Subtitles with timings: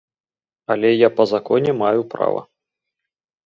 [0.75, 2.41] Але я па законе маю права.